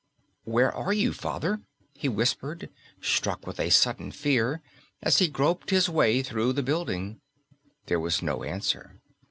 "Where 0.45 0.73
are 0.73 0.93
you, 0.93 1.13
Father?" 1.13 1.61
he 1.93 2.09
whispered, 2.09 2.71
struck 3.01 3.45
with 3.45 3.59
a 3.59 3.69
sudden 3.69 4.09
fear, 4.11 4.59
as 5.03 5.19
he 5.19 5.27
groped 5.27 5.69
his 5.69 5.89
way 5.89 6.23
through 6.23 6.53
the 6.53 6.63
building. 6.63 7.21
There 7.85 7.99
was 7.99 8.23
no 8.23 8.43
answer. 8.43 8.99